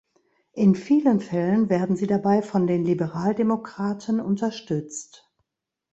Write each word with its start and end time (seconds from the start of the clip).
In 0.53 0.73
vielen 0.73 1.19
Fällen 1.19 1.69
werden 1.69 1.95
sie 1.95 2.07
dabei 2.07 2.41
von 2.41 2.65
den 2.65 2.83
Liberaldemokraten 2.83 4.19
unterstützt. 4.19 5.31